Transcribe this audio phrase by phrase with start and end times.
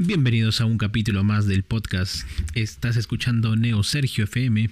[0.00, 2.22] Bienvenidos a un capítulo más del podcast.
[2.54, 4.70] Estás escuchando Neo Sergio FM,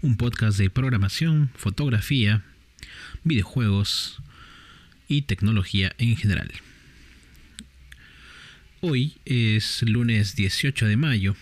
[0.00, 2.44] un podcast de programación, fotografía,
[3.24, 4.22] videojuegos
[5.08, 6.52] y tecnología en general.
[8.80, 11.34] Hoy es lunes 18 de mayo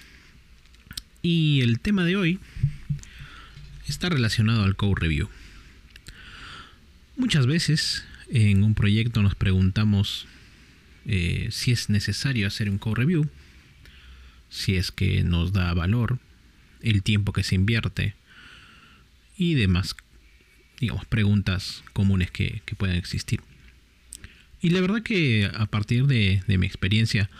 [1.20, 2.40] y el tema de hoy
[3.86, 5.28] está relacionado al code review.
[7.18, 10.26] Muchas veces en un proyecto nos preguntamos
[11.06, 13.28] eh, si es necesario hacer un code review,
[14.48, 16.18] si es que nos da valor,
[16.82, 18.14] el tiempo que se invierte
[19.36, 19.96] y demás,
[20.78, 23.40] digamos, preguntas comunes que, puedan existir.
[24.60, 27.30] Y la verdad que a partir de, mi experiencia,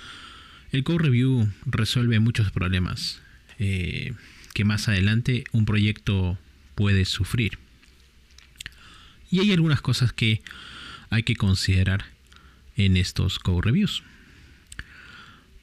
[0.72, 3.20] el code review resuelve muchos problemas
[3.58, 4.14] eh,
[4.54, 6.38] que más adelante un proyecto
[6.74, 7.58] puede sufrir.
[9.30, 10.42] Y hay algunas cosas que
[11.10, 12.04] hay que considerar
[12.76, 14.02] en estos code reviews.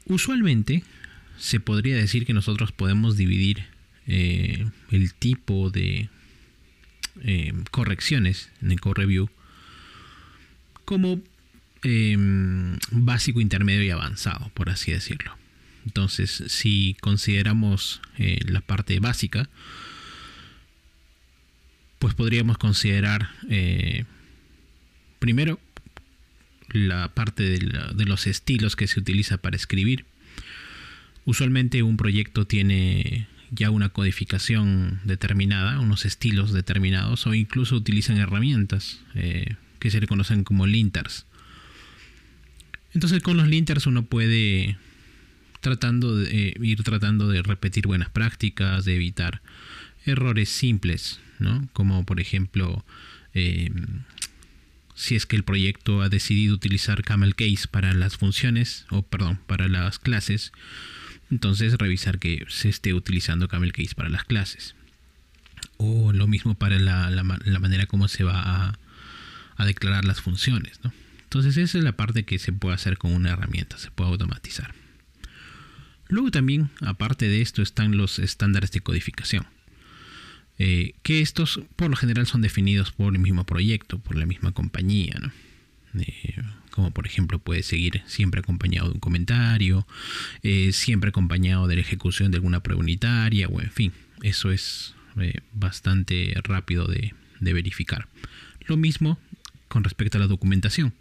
[0.05, 0.83] Usualmente
[1.37, 3.65] se podría decir que nosotros podemos dividir
[4.07, 6.09] eh, el tipo de
[7.21, 9.29] eh, correcciones en el code review
[10.83, 11.21] como
[11.83, 15.37] em, básico, intermedio y avanzado, por así decirlo.
[15.85, 19.47] Entonces, si consideramos eh, la parte básica,
[21.99, 23.29] pues podríamos considerar
[25.19, 25.59] primero
[26.71, 30.05] la parte de, los estilos que se utiliza para escribir.
[31.25, 38.99] Usualmente un proyecto tiene ya una codificación determinada, unos estilos determinados, o incluso utilizan herramientas
[39.15, 41.25] eh, que se le conocen como linters.
[42.93, 44.77] Entonces con los linters uno puede
[45.61, 49.41] tratando de, eh, ir tratando de repetir buenas prácticas, de evitar
[50.05, 51.67] errores simples, ¿no?
[51.73, 52.83] Como por ejemplo
[53.33, 53.71] eh,
[54.99, 59.39] si es que el proyecto ha decidido utilizar Camel Case para las funciones, o perdón,
[59.47, 60.51] para las clases,
[61.31, 64.75] entonces revisar que se esté utilizando Camel Case para las clases.
[65.77, 68.75] O lo mismo para la, manera como se va
[69.57, 70.81] a, declarar las funciones.
[71.23, 74.75] Entonces esa es la parte que se puede hacer con una herramienta, se puede automatizar.
[76.09, 79.47] Luego también, aparte de esto, están los estándares de codificación.
[80.61, 84.51] Eh, que estos por lo general son definidos por el mismo proyecto, por la misma
[84.51, 85.17] compañía,
[85.97, 86.35] eh,
[86.69, 89.87] como por ejemplo puede seguir siempre acompañado de un comentario,
[90.43, 94.93] eh, siempre acompañado de la ejecución de alguna prueba unitaria, o en fin, eso es
[95.53, 98.07] bastante rápido de, verificar.
[98.67, 99.17] Lo mismo
[99.69, 100.93] con respecto a la documentación.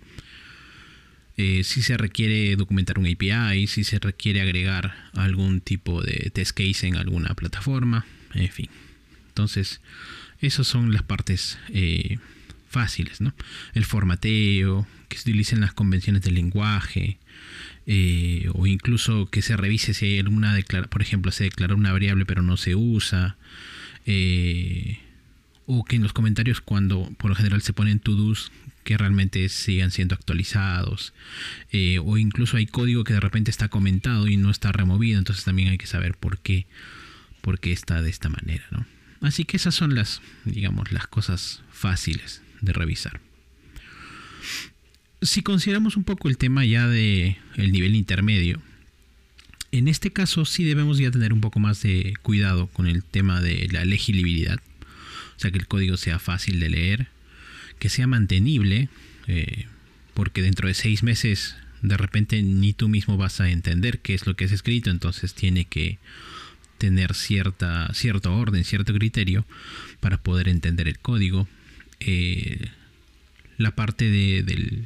[1.37, 6.87] si se requiere documentar un API, si se requiere agregar algún tipo de test case
[6.87, 8.69] en alguna plataforma, en fin,
[9.39, 9.81] entonces,
[10.41, 12.19] esas son las partes eh,
[12.69, 13.33] fáciles, ¿no?
[13.73, 17.19] El formateo, que se utilicen las convenciones del lenguaje,
[17.87, 21.93] eh, o incluso que se revise si hay alguna declaración, por ejemplo, se declara una
[21.93, 23.37] variable pero no se usa,
[24.07, 24.99] eh,
[25.67, 28.51] o que en los comentarios cuando por lo general se ponen to-dos
[28.83, 31.15] que realmente sigan siendo actualizados,
[32.05, 35.69] o incluso hay código que de repente está comentado y no está removido, entonces también
[35.69, 36.67] hay que saber por qué,
[37.41, 38.98] por qué está de esta manera, ¿no?
[39.21, 43.21] Así que esas son las, digamos, las cosas fáciles de revisar.
[45.21, 48.63] Si consideramos un poco el tema ya de el nivel intermedio,
[49.73, 53.41] en este caso sí debemos ya tener un poco más de cuidado con el tema
[53.41, 54.59] de la legibilidad,
[55.37, 57.09] o sea que el código sea fácil de leer,
[57.79, 58.89] que sea mantenible,
[59.27, 59.67] eh,
[60.15, 64.27] porque dentro de seis meses de repente ni tú mismo vas a entender qué es
[64.27, 65.99] lo que has escrito, entonces tiene que
[66.79, 69.45] tener cierta, cierto orden, cierto criterio
[70.01, 71.49] para poder entender el código.
[72.01, 72.71] Eh,
[73.59, 74.85] la parte de,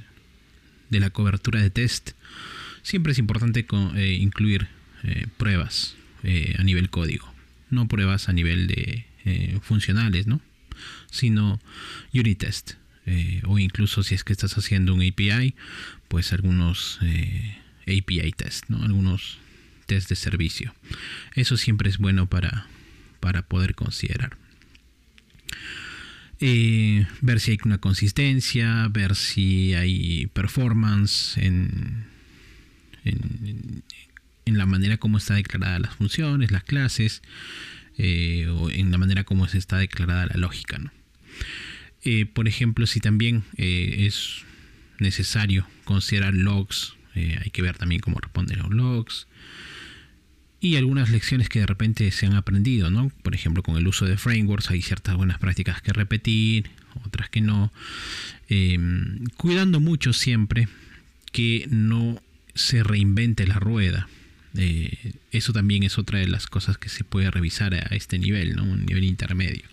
[0.91, 2.13] la cobertura de test,
[2.83, 3.67] siempre es importante
[3.97, 4.69] eh, incluir
[5.05, 5.97] eh, pruebas
[6.57, 7.35] a nivel código,
[7.69, 9.07] no pruebas a nivel de
[9.63, 10.41] funcionales, ¿no?
[11.11, 11.61] sino
[12.15, 12.75] unit test.
[13.45, 15.57] o incluso si es que estás haciendo un API,
[16.07, 17.01] pues algunos
[17.89, 18.85] API test, ¿no?
[18.85, 19.42] algunos
[19.93, 20.75] de servicio.
[21.35, 22.67] Eso siempre es bueno para,
[23.21, 24.37] para poder considerar.
[26.45, 32.05] Eh, ver si hay una consistencia, ver si hay performance en,
[33.05, 33.85] en,
[34.45, 37.23] la manera como está declarada las funciones, las clases,
[37.97, 40.81] eh, o en la manera como se está declarada la lógica.
[42.03, 44.43] Eh, por ejemplo, si también es
[44.99, 49.29] necesario considerar logs, hay que ver también cómo responden los logs
[50.63, 53.11] y algunas lecciones que de repente se han aprendido, ¿no?
[53.25, 56.71] Por ejemplo, con el uso de frameworks hay ciertas buenas prácticas que repetir,
[57.05, 57.73] otras que no.
[58.49, 60.69] Em, cuidando mucho siempre
[61.33, 62.23] que no
[62.55, 64.09] se reinvente la rueda.
[64.57, 68.55] Eh, eso también es otra de las cosas que se puede revisar a este nivel,
[68.55, 68.63] ¿no?
[68.63, 69.65] un nivel intermedio.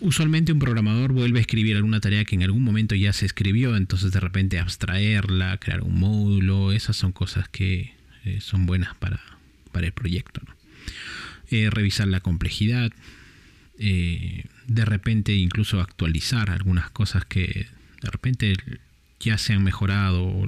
[0.00, 3.74] Usualmente un programador vuelve a escribir alguna tarea que en algún momento ya se escribió,
[3.74, 7.94] entonces de repente abstraerla, crear un módulo, esas son cosas que
[8.24, 9.20] eh, son buenas para,
[9.74, 10.40] el proyecto.
[11.50, 12.92] Eh, revisar la complejidad,
[13.78, 17.68] eh, de repente incluso actualizar algunas cosas que
[18.02, 18.54] de repente
[19.20, 20.46] ya se han mejorado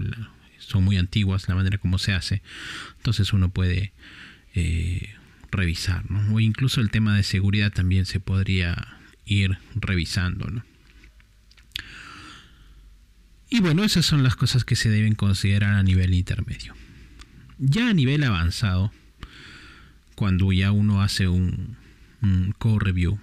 [0.58, 2.42] son muy antiguas la manera como se hace.
[2.96, 3.92] Entonces uno puede
[5.50, 6.04] revisar.
[6.32, 10.46] O incluso el tema de seguridad también se podría ir revisando.
[13.48, 16.74] Y bueno, esas son las cosas que se deben considerar a nivel intermedio.
[17.58, 18.92] Ya a nivel avanzado,
[20.14, 21.76] cuando ya uno hace un,
[22.58, 23.18] co-review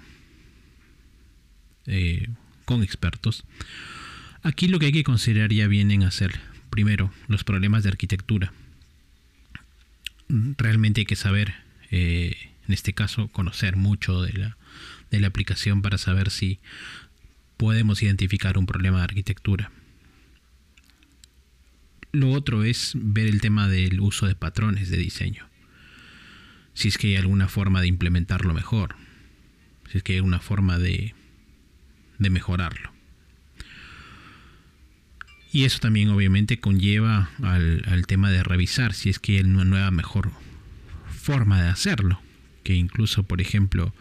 [1.85, 2.29] eh,
[2.65, 3.43] con expertos,
[4.41, 6.39] aquí lo que hay que considerar ya vienen a ser,
[6.69, 8.53] primero, los problemas de arquitectura.
[10.29, 11.53] Realmente hay que saber,
[11.91, 12.35] eh,
[12.67, 14.57] en este caso, conocer mucho de la,
[15.11, 16.59] de la aplicación para saber si
[17.57, 19.71] podemos identificar un problema de arquitectura.
[22.15, 25.49] Lo otro es ver el tema del uso de patrones de diseño.
[26.75, 28.95] Si es que hay alguna forma de implementarlo mejor.
[29.91, 31.15] Si es que hay alguna forma de,
[32.19, 32.93] de mejorarlo.
[35.51, 39.65] Y eso también obviamente conlleva al, al, tema de revisar si es que hay una
[39.65, 40.31] nueva mejor
[41.07, 42.21] forma de hacerlo.
[42.63, 43.91] Que incluso, por ejemplo,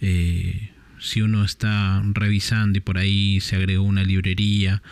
[0.00, 4.82] eh, si uno está revisando y por ahí se agregó una librería,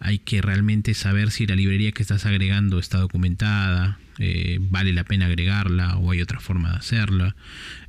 [0.00, 5.04] hay que realmente saber si la librería que estás agregando está documentada, eh, vale la
[5.04, 7.36] pena agregarla o hay otra forma de hacerla.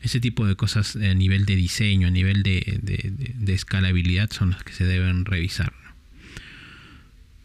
[0.01, 2.79] Ese tipo de cosas a nivel de diseño, a nivel de,
[3.47, 5.73] escalabilidad son las que se deben revisar.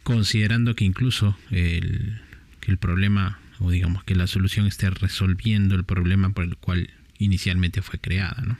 [0.02, 2.20] Considerando que incluso el,
[2.60, 6.90] que el problema, o digamos que la solución esté resolviendo el problema por el cual
[7.18, 8.42] inicialmente fue creada.
[8.44, 8.56] ¿no?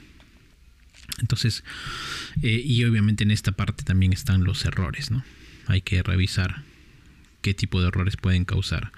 [1.19, 1.63] Entonces,
[2.41, 5.23] eh, y obviamente en esta parte también están los errores, ¿no?
[5.67, 6.63] Hay que revisar
[7.41, 8.91] qué tipo de errores pueden causar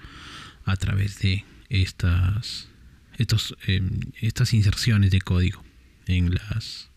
[0.64, 2.68] a través de estas,
[3.16, 5.64] estos, em, estas inserciones de código
[6.06, 6.90] en las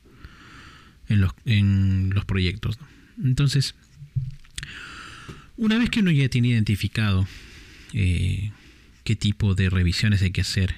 [1.09, 2.77] en los, en los proyectos.
[3.23, 3.75] Entonces,
[5.55, 7.27] una vez que uno ya tiene identificado
[7.93, 8.51] eh,
[9.03, 10.75] qué tipo de revisiones hay que hacer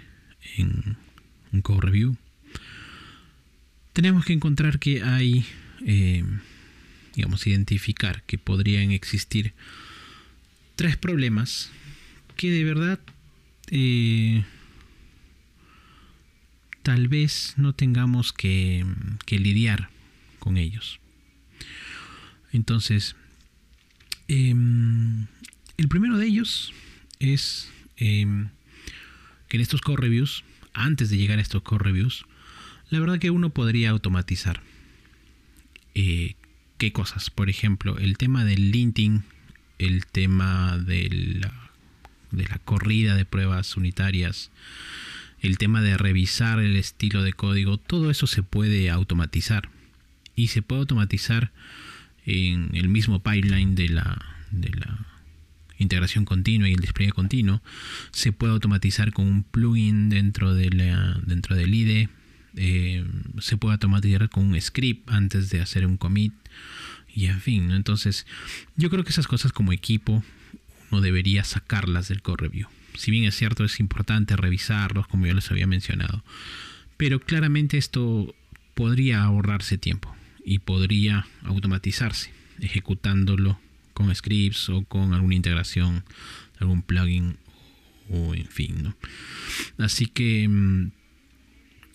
[0.58, 0.98] en
[1.52, 2.16] un code review,
[3.94, 5.46] tenemos que encontrar que hay,
[5.86, 6.24] eh,
[7.16, 9.54] digamos, identificar que podrían existir
[10.76, 11.72] tres problemas
[12.36, 13.00] que de verdad
[13.72, 14.46] eh,
[16.84, 18.86] tal vez no tengamos que,
[19.28, 19.90] lidiar
[20.40, 21.00] con ellos.
[22.52, 23.16] Entonces,
[24.28, 25.28] em,
[25.78, 26.74] el primero de ellos
[27.20, 28.50] es em,
[29.50, 30.44] que en estos core reviews,
[30.74, 32.26] antes de llegar a estos core reviews,
[32.90, 34.62] la verdad que uno podría automatizar.
[35.96, 36.36] Eh,
[36.78, 37.30] ¿Qué cosas?
[37.30, 39.24] Por ejemplo, el tema del linting,
[39.80, 41.42] el tema de
[42.32, 44.50] la, corrida de pruebas unitarias,
[45.42, 49.70] el tema de revisar el estilo de código, todo eso se puede automatizar.
[50.36, 51.52] Y se puede automatizar
[52.26, 55.06] en el mismo pipeline de la, de la
[55.80, 57.62] integración continua y el despliegue continuo.
[58.12, 62.10] Se puede automatizar con un plugin dentro, de la, dentro del IDE
[62.56, 63.06] eh,
[63.40, 66.34] se puede automatizar con un script antes de hacer un commit
[67.14, 68.26] y en fin, entonces
[68.76, 70.24] yo creo que esas cosas como equipo
[70.92, 72.68] uno debería sacarlas del core review.
[72.96, 76.24] Si bien es cierto es importante revisarlos como yo les había mencionado,
[76.98, 78.34] pero claramente esto
[78.74, 83.60] podría ahorrarse tiempo y podría automatizarse ejecutándolo
[83.94, 86.04] con scripts o con alguna integración,
[86.60, 87.38] algún plugin
[88.10, 88.96] o en fin, ¿no?
[89.78, 90.92] Así que mm,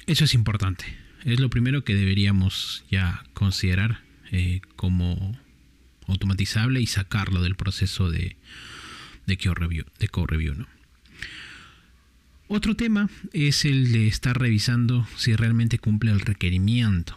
[0.07, 0.85] eso es importante.
[1.25, 5.39] Es lo primero que deberíamos ya considerar eh, como
[6.07, 8.37] automatizable y sacarlo del proceso de,
[9.27, 9.87] de code review.
[9.99, 10.67] De review ¿no?
[12.49, 17.17] Otro tema es el de estar revisando si realmente cumple el requerimiento.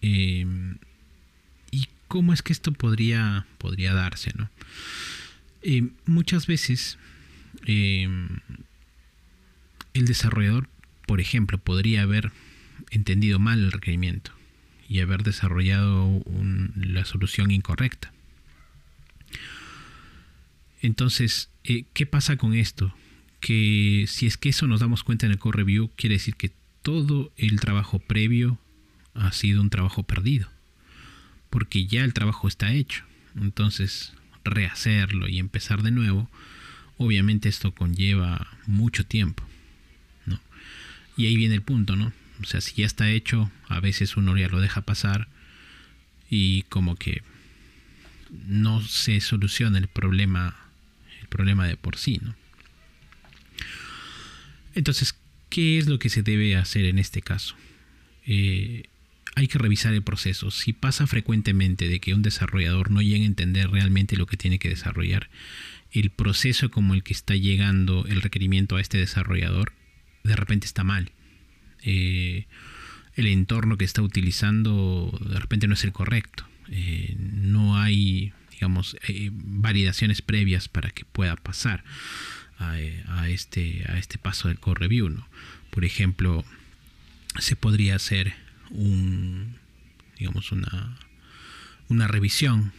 [0.00, 0.78] Em,
[1.72, 4.32] ¿Y cómo es que esto podría, podría darse?
[4.36, 4.50] ¿no?
[5.62, 6.96] Em, muchas veces
[7.66, 8.38] em,
[9.94, 10.68] el desarrollador
[11.08, 12.32] por ejemplo, podría haber
[12.90, 14.30] entendido mal el requerimiento
[14.90, 16.22] y haber desarrollado
[16.76, 18.12] la solución incorrecta.
[20.82, 22.94] Entonces, eh, ¿qué pasa con esto?
[23.40, 26.52] Que si es que eso nos damos cuenta en el core review, quiere decir que
[26.82, 28.58] todo el trabajo previo
[29.14, 30.50] ha sido un trabajo perdido,
[31.48, 33.04] porque ya el trabajo está hecho.
[33.34, 34.12] Entonces,
[34.44, 36.28] rehacerlo y empezar de nuevo,
[36.98, 39.47] obviamente esto conlleva mucho tiempo.
[41.18, 42.12] Y ahí viene el punto, ¿no?
[42.40, 45.28] O sea, si ya está hecho, a veces uno ya lo deja pasar
[46.30, 47.22] y como que
[48.46, 50.56] no se soluciona el problema,
[51.20, 52.34] el problema de por sí, ¿no?
[54.74, 55.16] Entonces,
[55.50, 57.56] ¿qué es lo que se debe hacer en este caso?
[58.24, 58.84] Eh,
[59.34, 60.52] hay que revisar el proceso.
[60.52, 64.60] Si pasa frecuentemente de que un desarrollador no llegue a entender realmente lo que tiene
[64.60, 65.28] que desarrollar,
[65.90, 69.72] el proceso como el que está llegando el requerimiento a este desarrollador,
[70.24, 71.10] de repente está mal.
[71.82, 72.46] Eh,
[73.14, 76.46] el entorno que está utilizando de repente no es el correcto.
[76.70, 81.84] Eh, no hay, digamos, eh, validaciones previas para que pueda pasar
[82.58, 85.08] a, este, a este paso del core review.
[85.08, 85.28] ¿no?
[85.70, 86.44] Por ejemplo,
[87.38, 88.34] se podría hacer
[88.70, 89.56] un,
[90.18, 90.98] digamos, una,
[91.88, 92.72] una revisión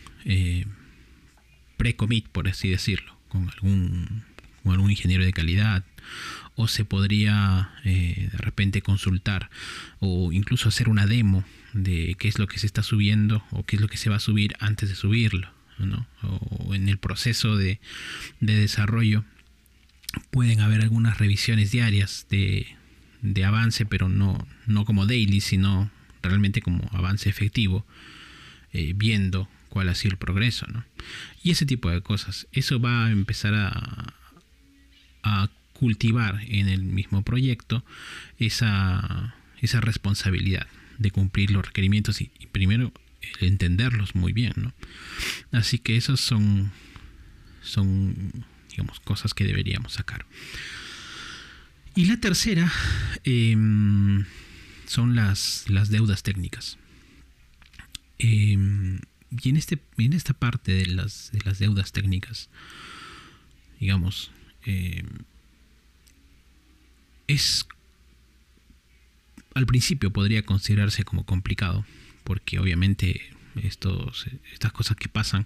[1.77, 4.23] pre-commit, por así decirlo, con algún,
[4.63, 5.83] con algún ingeniero de calidad
[6.55, 9.49] o se podría eh, de repente consultar
[9.99, 13.77] o incluso hacer una demo de qué es lo que se está subiendo o qué
[13.77, 16.05] es lo que se va a subir antes de subirlo, ¿no?
[16.21, 17.79] o en el proceso de,
[18.41, 19.23] desarrollo
[20.31, 22.75] pueden haber algunas revisiones diarias de,
[23.45, 25.89] avance, pero no, no como daily, sino
[26.21, 27.85] realmente como avance efectivo,
[28.73, 30.83] eh, viendo cuál ha sido el progreso, ¿no?
[31.43, 32.47] Y ese tipo de cosas.
[32.51, 34.13] Eso va a empezar a,
[35.23, 37.85] a cultivar en el mismo proyecto
[38.37, 42.91] esa, esa responsabilidad de cumplir los requerimientos y, primero
[43.39, 44.73] entenderlos muy bien, ¿no?
[45.51, 46.71] Así que esas son,
[47.61, 50.25] son digamos, cosas que deberíamos sacar.
[51.95, 52.71] Y la tercera
[53.23, 54.25] em,
[54.85, 56.77] son las, las, deudas técnicas.
[58.17, 58.99] Em,
[59.31, 62.49] y en, este, en esta parte de las, de las deudas técnicas,
[63.79, 64.31] digamos,
[64.65, 65.05] em,
[67.27, 67.65] es
[69.53, 71.85] al principio podría considerarse como complicado,
[72.23, 73.21] porque obviamente
[73.61, 75.45] estos, estas cosas que pasan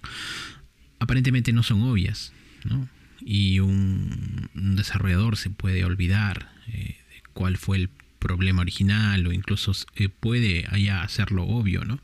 [0.98, 2.32] aparentemente no son obvias,
[2.64, 2.88] ¿no?
[3.20, 9.72] Y un, desarrollador se puede olvidar eh, de cuál fue el problema original o incluso
[9.96, 11.98] eh, puede allá hacerlo obvio, ¿no?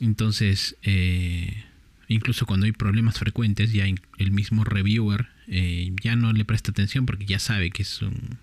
[0.00, 1.64] Entonces, eh,
[2.08, 3.86] incluso cuando hay problemas frecuentes, ya
[4.18, 8.38] el mismo reviewer ya no le presta atención porque ya sabe que es un,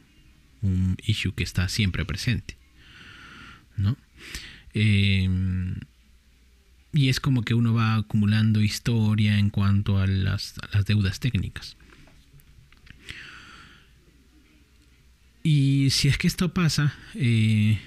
[1.06, 2.58] issue que está siempre presente.
[3.78, 3.98] ¿no?
[4.74, 5.76] Em,
[6.92, 10.56] y es como que uno va acumulando historia en cuanto a las,
[10.88, 11.78] deudas técnicas.
[15.44, 17.80] Y si es que esto pasa, eh,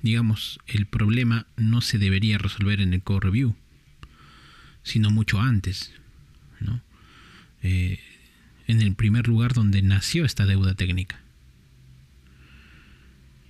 [0.00, 3.54] digamos, el problema no se debería resolver en el code review,
[4.82, 5.92] sino mucho antes,
[6.60, 6.80] ¿no?
[7.62, 8.00] Eh,
[8.72, 11.20] en el primer lugar donde nació esta deuda técnica.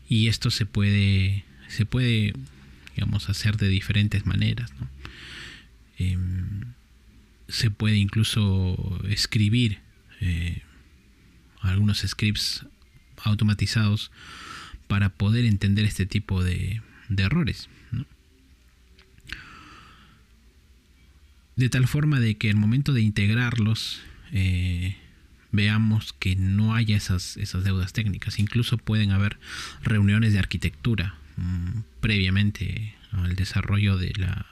[0.08, 2.34] Y esto se puede se puede
[2.94, 4.70] digamos hacer de diferentes maneras
[5.96, 6.64] em,
[7.48, 9.78] se puede incluso escribir
[10.20, 10.60] eh,
[11.60, 12.66] algunos scripts
[13.16, 14.10] automatizados
[14.88, 16.82] para poder entender este tipo de,
[17.16, 17.68] errores
[21.56, 24.02] de tal forma de que el momento de integrarlos
[24.32, 24.96] eh,
[25.52, 28.38] veamos que no haya esas, esas deudas técnicas.
[28.38, 29.38] Incluso pueden haber
[29.82, 34.46] reuniones de arquitectura mm, previamente al desarrollo de la,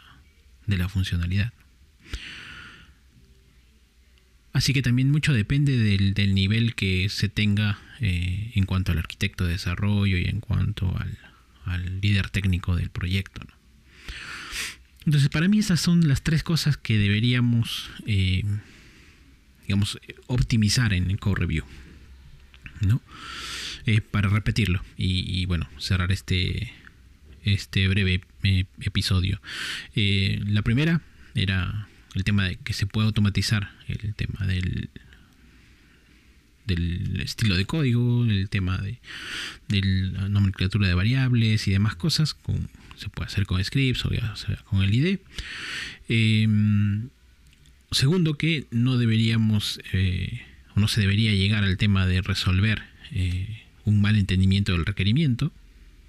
[0.67, 1.53] de la funcionalidad.
[4.53, 9.45] Así que también mucho depende del, nivel que se tenga eh, en cuanto al arquitecto
[9.45, 11.19] de desarrollo y en cuanto al,
[12.01, 13.43] líder técnico del proyecto.
[15.07, 18.43] Entonces, para mí esas son las tres cosas que deberíamos eh,
[19.71, 21.65] digamos, optimizar en el Code Review.
[22.81, 23.01] ¿no?
[23.87, 26.73] Eh, para repetirlo y, bueno, cerrar este,
[27.45, 29.41] este breve eh, episodio.
[29.95, 31.03] Eh, la primera
[31.37, 34.91] era el tema de que se puede automatizar el tema del
[36.67, 39.01] del estilo de código, el tema de,
[39.69, 42.37] la nomenclatura de variables y demás cosas,
[42.97, 44.11] se puede hacer con scripts o
[44.65, 45.21] con el IDE.
[47.93, 50.43] Segundo, que no deberíamos eh,
[50.77, 55.53] o no se debería llegar al tema de resolver eh, un mal entendimiento del requerimiento,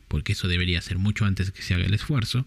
[0.07, 2.45] porque eso debería ser mucho antes que se haga el esfuerzo.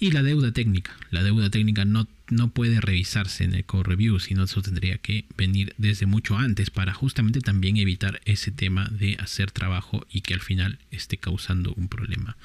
[0.00, 0.96] Y la deuda técnica.
[1.10, 5.26] La deuda técnica no, no puede revisarse en el code review, sino eso tendría que
[5.36, 10.34] venir desde mucho antes para justamente también evitar ese tema de hacer trabajo y que
[10.34, 12.36] al final esté causando un problema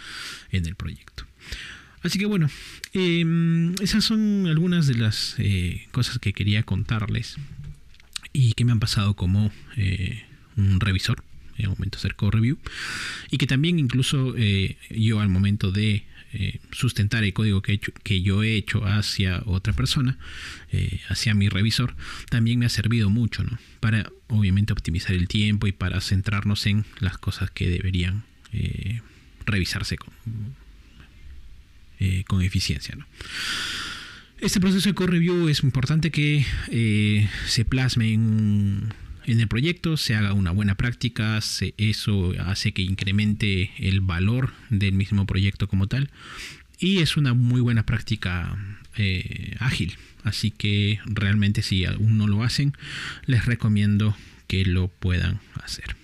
[0.52, 1.26] en el proyecto.
[2.02, 2.50] Así que bueno,
[2.94, 7.36] em, esas son algunas de las eh, cosas que quería contarles
[8.32, 10.24] y que me han pasado como eh,
[10.56, 11.24] un revisor
[11.58, 12.58] en el momento hacer review
[13.32, 16.06] y que también incluso eh, yo al momento de
[16.72, 20.20] sustentar el código que, yo he hecho hacia otra persona,
[21.10, 21.96] hacia mi revisor,
[22.30, 23.58] también me ha servido mucho, ¿no?
[23.80, 28.26] Para obviamente optimizar el tiempo y para centrarnos en las cosas que deberían
[29.48, 30.14] revisarse con,
[32.00, 32.98] eh, con eficiencia.
[34.40, 38.94] Este proceso de core review es importante que eh, se plasme en,
[39.26, 41.40] el proyecto, se haga una buena práctica,
[41.78, 46.10] eso hace que incremente el valor del mismo proyecto como tal
[46.80, 48.58] y es una muy buena práctica
[48.98, 49.98] eh, ágil.
[50.24, 52.74] Así que realmente si aún no lo hacen,
[53.26, 54.16] les recomiendo
[54.48, 55.96] que lo puedan hacer.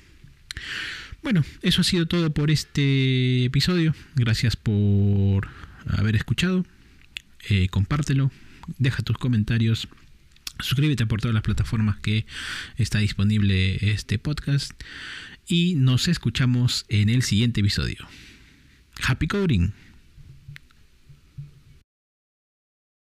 [1.23, 3.95] Bueno, eso ha sido todo por este episodio.
[4.15, 5.47] Gracias por
[5.88, 6.65] haber escuchado.
[7.50, 8.32] Eh, compártelo,
[8.80, 9.88] deja tus comentarios,
[10.60, 12.25] suscríbete por todas las plataformas que
[12.77, 14.72] está disponible este podcast
[15.48, 18.08] y nos escuchamos en el siguiente episodio.
[19.04, 19.74] Happy Coding.